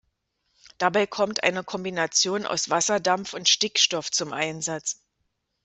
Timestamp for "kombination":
1.63-2.47